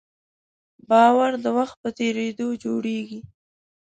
[0.89, 3.19] باور د وخت په تېرېدو جوړېږي.